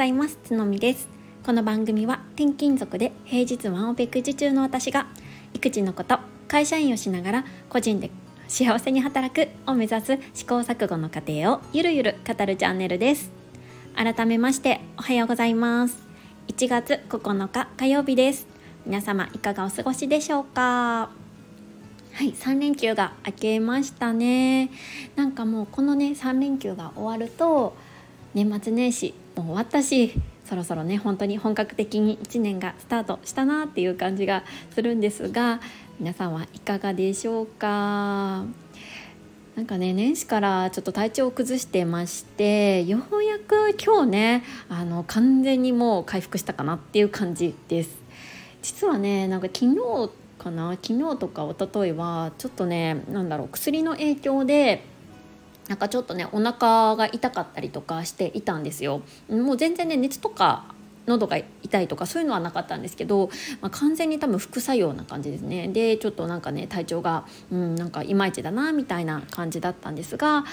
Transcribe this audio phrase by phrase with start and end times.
[0.00, 0.38] ざいます。
[0.42, 1.10] つのみです。
[1.44, 5.08] この番組は転勤族で平日ワンオペ育児中の私が
[5.52, 6.18] 育児のこと
[6.48, 8.10] 会社員をしながら個人で
[8.48, 13.30] 幸せに働くを目指す試行錯誤の過程をゆるゆる語るチャンネルです。
[13.94, 15.98] 改めましておはようございます。
[16.48, 18.46] 1月9日火曜日です。
[18.86, 21.10] 皆様いかがお過ごしでしょうか？
[22.14, 24.70] はい、3連休が明けましたね。
[25.14, 27.76] なんかもうこのね3連休が終わると
[28.32, 34.44] 年末年始もう終わったしそろそろね本当に本格的に1年がスタートしたなっていう感じが
[34.74, 35.60] するんですが
[35.98, 38.44] 皆さんはいかがでしょうか？
[39.56, 47.90] なんかね年始からちょっと体調を崩してましてようやく今日ねあの完全にもう回復したかなっていう感じです。
[48.62, 50.70] 実はねなんか昨日かな？
[50.82, 54.84] 昨日とか一昨日はちょっとね何だろう薬の影響で
[55.70, 59.02] なんかちょっとねお腹が痛かったりとかしていたんですよ。
[59.30, 60.64] もう全然ね熱とか
[61.06, 65.68] 喉が痛いとかそういうのはなかったんですけど、まあ、完全に多分副作用な感じですね。
[65.68, 70.44] でちょっとなんかね体調が、うん、なんかいまいちだなみたいな感じだったんですが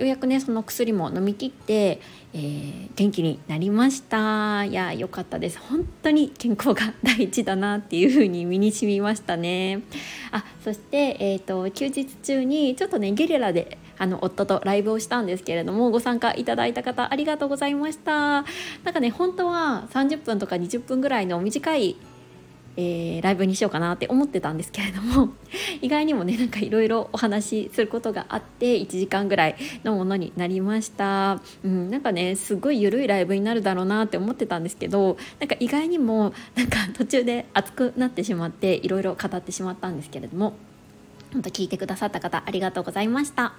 [0.00, 2.00] ようやくねその薬も飲み切って、
[2.32, 4.64] えー、元気になりました。
[4.64, 5.58] いや良かったです。
[5.58, 9.82] 本当に健康が第一だなっていう風に身に染みましたね。
[10.32, 18.12] あそして、えーと、休日中にちょっとねゲリラであの夫とライブをしたんですけれどもご参加いただいた方ありがとうございました。
[18.14, 21.96] なんかね本当は30分とか20分ぐらいの短い
[22.80, 25.28] えー、ライブにしようかなって思ってたんですけれども
[25.82, 40.54] 意外にもねなんかいろいろお話しすることがあって1時間ぐらいのものになりました、うん、なんかねすごい緩いライブになるだろうなって思ってたんですけどなんか意外にもなんか途中で熱くなってしまっていろいろ語ってしまったんですけれども
[41.32, 43.52] 本当聞いてくださった方ありがとうございました。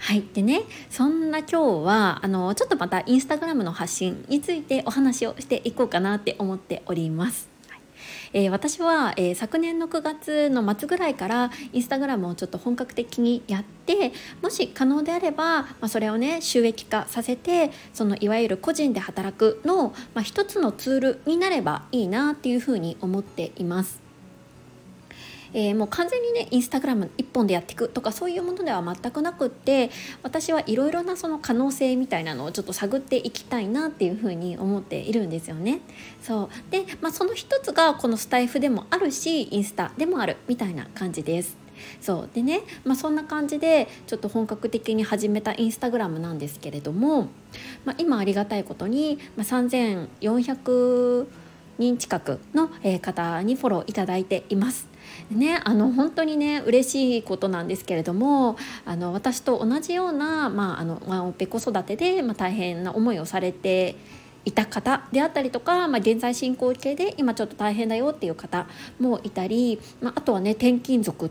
[0.00, 0.22] はい。
[0.32, 7.57] でね、そんな今日は、あの、ちょっとまたインスタグラムの発信についてお話をしていこうかなって思っております。
[8.32, 14.12] えー、私は、えー、昨年の9月の末ぐらいからインスタグラムをちょっと本格的にやって
[14.42, 24.07] もし可能であれば、まあ、それをね収益化させてそのいわゆる個人で働くの、まあ、一つのツールになればいいなっていうふうに思っています。
[25.52, 29.90] えー、もう完全にねインスタグラム1本でやっていくとかそういうものでは全くなくって
[30.22, 35.80] 私はいろいろなその可能性みたいなのをちょっと探っていきたいなっていうふうに思っているんですよね。
[36.22, 41.68] そうで、まあ、その一つがこのスタイフでもあるしインスタでもあるみたいな感じです。
[42.00, 47.28] そうでね、まあ、そんな感じでちょっと本格的に始めたインスタグラムなんですけれども、
[47.84, 51.26] まあ、今ありがたいことに、まあ、3400
[51.78, 52.68] 人近くの
[53.00, 54.88] 方にフォローいただいています。
[55.30, 63.96] ね、あの本当にね嬉しいことなんですけれどもあの私と同じような、まあ、あのワンオペ子育てで、まあ、大変な思いをされて
[64.44, 68.66] いた方であったりとか、まあ、現在進行形で今ちょっと大変だよっていう方
[68.98, 71.30] もいたり、まあ、あとはね転勤族っ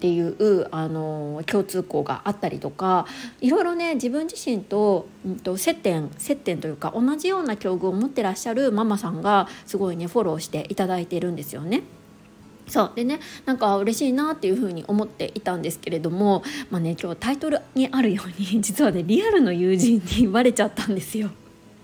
[0.00, 3.06] ていうあの共通項があったりとか
[3.40, 11.82] いろいろね自分自身と,、うんと接点接点というか同じような境遇を持ってらっしゃるママさんがすごいねフォローしていただいているんですよね。
[12.66, 21.30] そうでねなんか嬉しいなっていうふうに思っていたんですけれどもまあね今日タイトルにあるように 実はねリアルの友人に言われちゃったんですよ。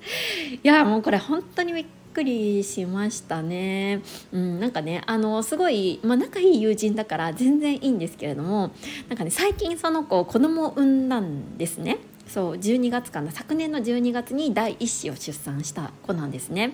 [0.63, 4.01] いやもうこれ本当にびっくりしましたね。
[4.33, 8.71] うん、なんかねあのすごい、まあ、仲いい友人だから全然いいんですけれども
[9.09, 11.99] なんかね最近その子子供を産んだんですね。
[12.27, 16.73] そう12月かな昨年の12月に第1子を出産した子なんですね。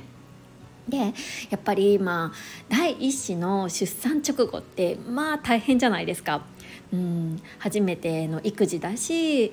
[0.89, 1.13] でや
[1.57, 2.37] っぱりまあ
[2.69, 6.45] 第一子の出産直後ってまあ大変じゃないですか。
[6.93, 9.53] うん初めての育児だし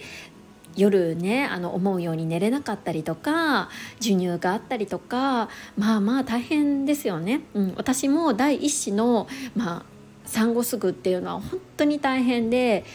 [0.75, 7.41] 夜ねあの思うように寝れなかったりとか授乳があったりとかまあまあ大変ですよね。
[7.53, 9.85] うん、私も第一子の、まあ、
[10.25, 12.85] 産後すぐっていうのは本当に大変で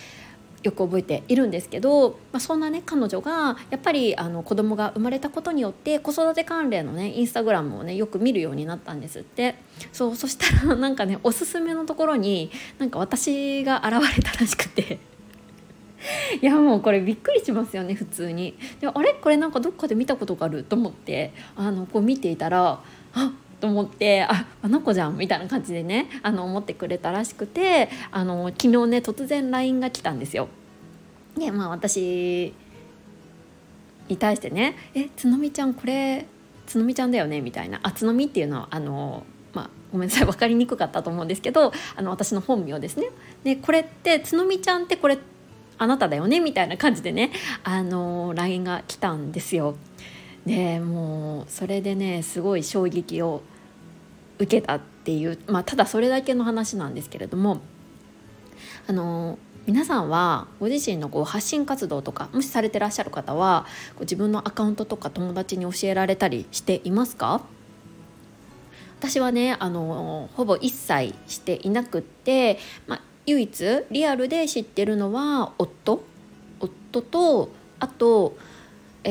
[0.62, 9.56] よく覚えているんですけど、まあ、そんなね彼女がやっぱりあの子供が生まれたことによって子育て関連のねインスタグラムをねよく見るようになったんですって。
[9.92, 14.98] そうそしたら なんかねおすすめのところになんか私が現れたらしくて。
[16.40, 18.54] いやもうこれびっくりしますよね普通に。
[18.80, 19.14] であれ？
[19.14, 22.80] これなんかどっかで見たことがあると思ってあのこう見ていたら
[23.14, 30.48] あと思ってああの子じゃんみたいな感じでねあの思ってくれたらしくてあの昨日ね突然 LINE が来たんですよ。
[31.36, 32.54] でまあ私
[34.08, 36.26] に対してね「えつのみちゃんこれ
[36.66, 39.24] つのみちゃんだよね」みたいなあつのみっていうのはあの
[39.54, 43.08] まあ、ごめんなさい分かりにくかったと思うんですけどあの私の本名ですね。
[43.44, 45.18] でこれってつのみちゃんってこれ
[45.78, 46.40] あなただよね？
[46.40, 47.32] みたいな感じでね
[47.64, 49.76] あの LINE が来たんですよ。
[50.46, 53.42] でもうそれでねすごい衝撃を
[54.38, 57.60] 受けたっていう、まあ、ただそれだけの話なんですけれども
[58.86, 67.42] あの皆さんはご自身のこう発信活動とかもしされてらっしゃる方はこう自分のアカウントとか友達に教えられたりしていますか？
[68.98, 76.02] 私はねあのほぼ一切していなくって、まあ、唯一リアルで知ってるのは夫。
[76.60, 78.36] 夫とあと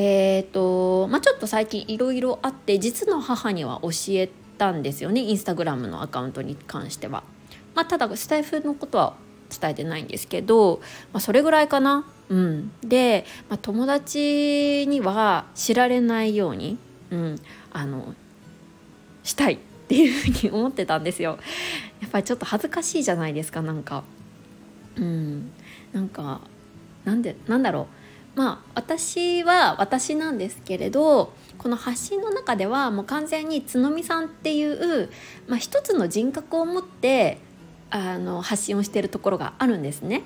[0.00, 7.24] えーとまあ、ちょっと最近いろいろあって実の母には教えたんですよねインスタグラムのアカウントに関しては。
[7.74, 9.14] まあ、ただスタイフのことは
[9.50, 10.80] 伝えてないんですけど、
[11.12, 12.06] まあ、それぐらいかな。
[12.28, 16.78] うん、で、まあ、友達には知られないように、
[17.10, 17.40] うん、
[17.72, 18.14] あの
[19.24, 19.58] したいっ
[19.88, 21.40] ていうふうに思ってたんですよ。
[22.00, 24.04] やっぱりちょっと恥ずかしいじゃないですかなんか。
[24.96, 25.50] うん、
[25.92, 26.40] なんか
[27.04, 27.97] なんでなんだろう
[28.38, 35.10] まあ私は私なんですけれどこの発信の中ではもう完全に角見さんっていう、
[35.48, 37.38] まあ、一つの人格を持って
[37.90, 40.22] あの発信をしているところがあるんですね。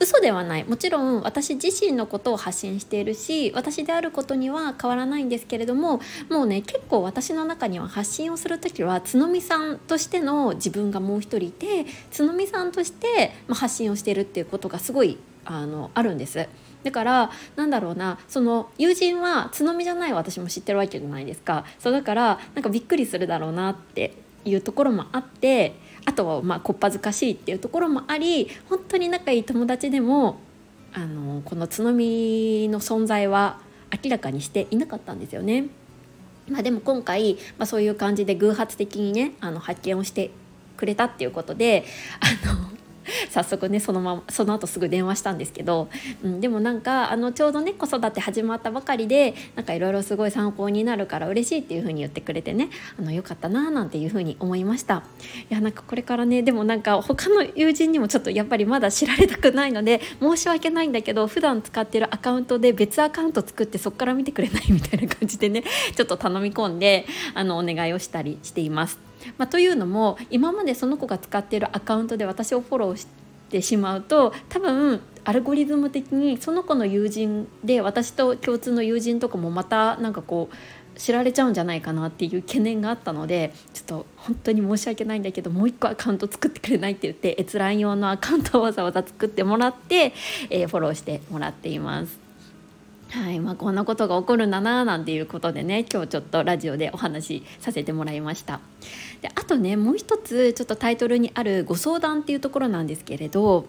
[0.00, 6.00] 嘘ではないもちろん私自身のことを発信しているし私であることには変わらないんですけれども
[6.30, 11.84] もうね結構私の中には発信をする時は角見さんとしての自分がもう一人いて
[12.16, 15.18] 角見さんとして、発信をしているっていうことがすごい
[15.50, 16.46] あのあるんです。
[16.84, 24.14] だからなんだろうなその友人は角見じゃない私も知ってるわけじゃないですかそうだからなんかびっくりするだろうなって
[24.44, 25.74] いうところもあって
[26.04, 30.38] あとはまあこっぱずかしいっていうところもあり本当に仲いい友達でも
[30.94, 33.58] あのこの角見の存在は
[34.02, 35.66] 明らかにしていなかったんですよね。
[36.48, 40.30] まあ、でも今回、まあ、そういう感じで偶発的にねあの発見をして
[40.78, 41.84] くれたっていうことで
[42.20, 42.67] あの
[43.30, 45.88] 早速ねそのままその後すぐ電話したんですけど、
[46.22, 55.02] うん、でもなんかあのちょうどね子育て始まったばかりでなんかいろいろすごい参考になるから嬉しいっていう風に言ってくれてねあのよかったななんていう風に思いました
[55.50, 65.64] いやなんかこれからねでもなんか他の友人にもちょっとやっぱりまだ知られたくないので申し訳ないんだけど普段使ってるアカウントで別アカウント作ってそこから見てくれないみたいな感じでね
[65.94, 69.07] ちょっと頼み込んであのお願いをしたりしています。
[69.36, 73.06] まあ、というのも今までその子が使っているアカウントで私をフォローし
[73.50, 90.12] てしまうと多分アルゴリズム的にその子の友人で私と共通の友人とかもまたなんかこう知られちゃうんじゃないかなっていう懸念があったのでちょっと本当に申し訳ないんだけどもう一個アカウント作ってくれないって言って閲覧用のアカウントをわざわざ作ってもらって、
[90.50, 92.27] えー、フォローしてもらっています。
[93.10, 98.60] はいまあ、こんなことが起こるんだななんていうことでね今日ちょっとラジオでお話しさせてもらいました
[99.22, 103.66] であとねもう一つちょっとタイトルにあるご相談っていうところなんですけれど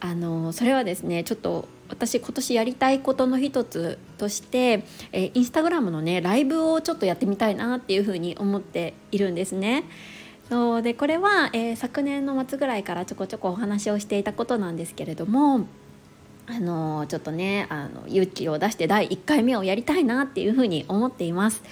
[0.00, 9.84] あのそれはですねちょっと私今年やりたいことの一つとして、えー、インスタグラムのねライブをちょっとやってみたいなっていうふうに思っているんですね。
[10.48, 15.66] そうでこれは、えー、昨年の末ぐらいからちょこちょこお話をしていたことなんですけれども
[16.46, 21.62] あのちょっとねあの勇気を出して第1回目をやりたいなっていうふうに思っています。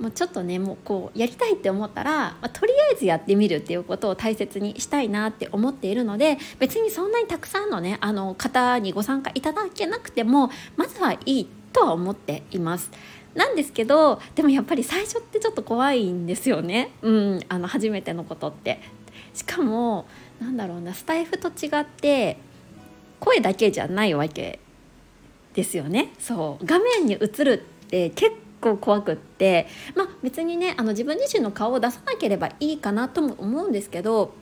[0.00, 12.90] もうちょっとねもうこうやりたいって思ったら、まあ、とりあえずやってみるっていうことを大切にしたいなって思っているので別にそんなにたくさんのねあの方にご参加いただけなくてもまずはいいとは思っています。
[13.34, 16.90] なんですけどでもやっぱり最初ってちょっと怖いんですよね。
[17.02, 18.80] うんあの初めてのことって。
[19.34, 20.06] しかも
[20.40, 22.38] なんだろうなスタイフと違って
[23.20, 24.58] 声だけじゃないわけ
[25.54, 26.12] ですよね。
[26.18, 26.66] そう。
[26.66, 29.66] 画面に映るって結構怖くって。
[29.94, 34.32] まあ別にねあの自分自身の顔を出さなければいいかなとも思うんですけど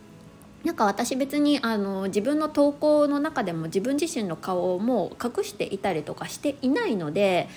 [0.64, 7.48] なんか私別にあの自分の投稿の中でも自分自身の顔をもう隠していたりとかしていないので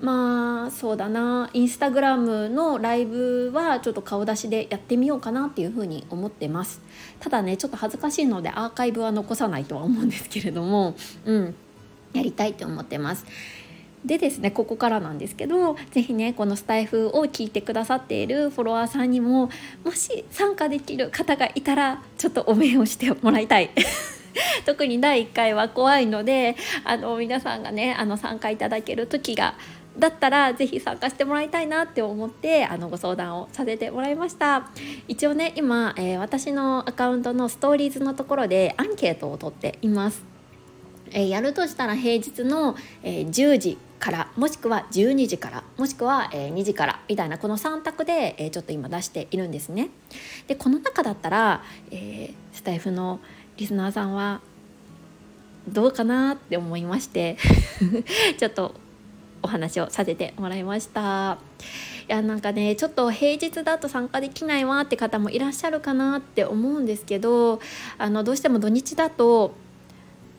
[0.00, 6.80] まあそうだなインスタグラムのライブはちょっと顔出しでやってみようかなっていうふうに思ってます。
[7.20, 11.54] ただねちょっと恥ずかしいのでアーカイブは残さないとは思うんですけれどもうん。
[12.16, 13.26] やりたいと思ってます。
[14.04, 19.50] でですねここからなんですけど是非ねこのスタイフを聞いてくださっているフォロワーさんにも
[19.84, 23.70] もし参加できる方がいたらちょっとお面をしてもらいたい。
[24.66, 29.54] 特に第1回は怖いのであの皆さんがねあの参加いただける時が
[29.98, 34.68] だったらぜひ参加してもらいたいなって思ってあのご相談をさせてもらいました。
[35.08, 40.22] 一応ね今、えー、私のアカウントのストーリーズのところでアンケートを取っています、
[41.10, 49.88] えー、やるとしたら平日の、えー、10時からもしくは12時からもしくは、え2時からみたいなこの3択で、えちょっと今出しているんですね。
[50.46, 53.20] でこの中だったら、えスタイフの
[53.56, 54.40] リスナーさんは
[55.68, 57.36] どうかなって思いまして
[58.38, 58.74] ちょっと
[59.42, 61.38] お話をさせてもらいました。
[62.08, 67.60] いやなんかねちょっと平日だと参加できないわって方もいらっしゃるかなって思うんですけど
[67.98, 69.54] あのどうしても土日だと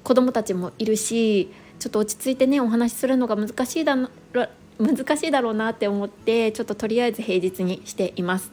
[0.07, 8.49] 子供たちもいるしちょっと落ち着いてねお話しするのが難しいだ難しいだろうなって思ってちょっととりあえず平日にしています。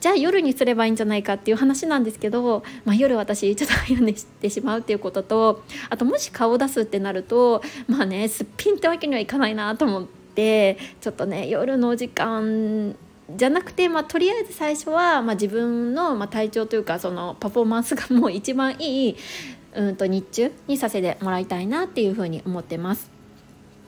[0.00, 12.96] じゃあ夜にすればいいんじゃないかっていう話なんですけど、まあ、夜私ちょっと早寝してしまうっていうこととあともし顔を出すってなるとまあねすっぴんってわけにはいかないなと思ってちょっとね夜の時間
[13.34, 19.16] じゃなくて、まあ、とりあえず最初は、まあ、自分の、まあ、体調というかそのパフォーマンスがもう一番いい
[19.74, 23.10] うんと日中にさせてもらいたいなっていうふうに思ってます。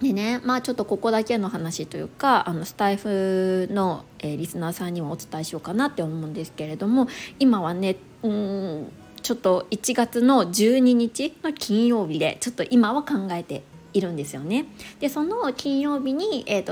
[0.01, 7.07] でねまあちょっとここだけの話というかあのスタイフの、えー、リスナーさんにもお伝えしようかなって思うんですけれども
[7.39, 13.63] 今はねうんちょっと1月の12日の金曜日でちょっと今は考えて
[13.95, 14.67] いるんですよね。
[15.01, 16.63] でその金曜日に、えー、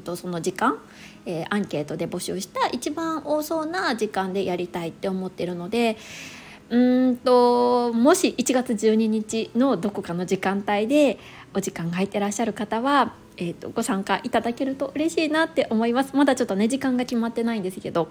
[0.00, 0.78] とその時間、
[1.24, 5.96] えー、アンケートで募集した一番多そうな時間でやりたいって思ってるので
[6.70, 11.18] うんともし1月12日のどこかの時間帯で
[11.52, 16.16] お時間が空いてらっしゃる方は、えーと、ご参加いただけると嬉しいなって思います。
[16.16, 18.08] まだちょっとね時間が決まってないんですけど。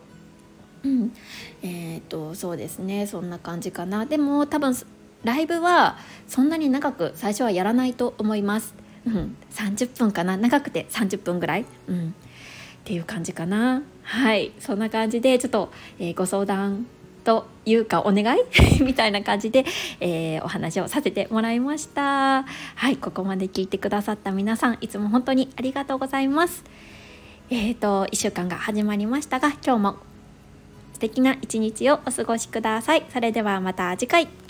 [0.83, 1.13] うん。
[1.61, 3.07] えっ、ー、とそうですね。
[3.07, 4.05] そんな感じかな。
[4.05, 4.75] でも多分
[5.23, 10.37] ライブはそんなに長く最初はやらないと思います、うん、30分かな。
[10.37, 12.11] 長くて30分ぐらい、うん、っ
[12.83, 13.83] ていう感じかな。
[14.03, 14.51] はい。
[14.59, 16.85] そんな感じでちょっと、えー、ご相談
[17.23, 18.41] というかお願い？
[18.83, 19.65] みたいな感じで、
[19.99, 22.43] えー、お話をさせてもらいました。
[22.75, 26.63] はいここまで聞いてくださった皆さんいつも本当にありがとうございます。
[27.49, 29.95] えーと1週間が始まりましたが今日も
[30.93, 33.03] 素敵な一日をお過ごしください。
[33.11, 34.42] それではまた次回。